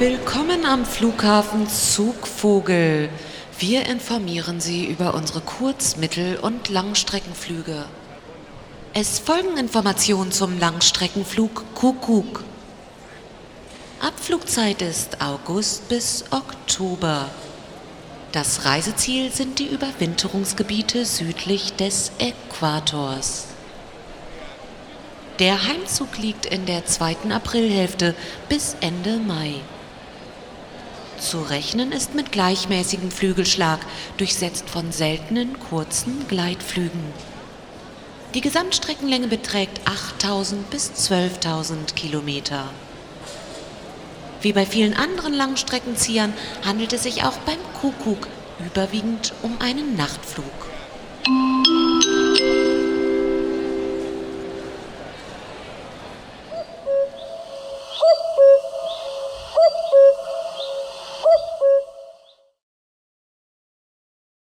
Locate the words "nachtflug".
49.96-50.46